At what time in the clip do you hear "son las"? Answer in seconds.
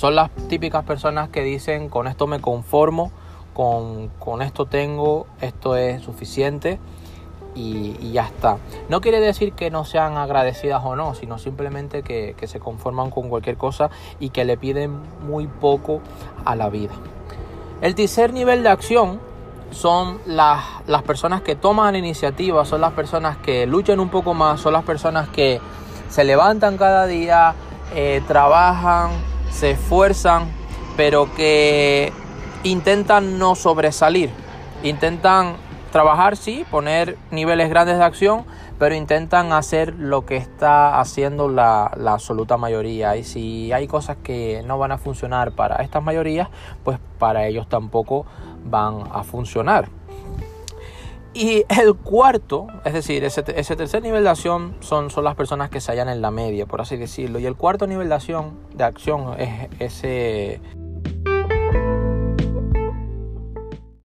0.00-0.30, 19.70-20.64, 22.64-22.92, 24.62-24.84, 55.10-55.36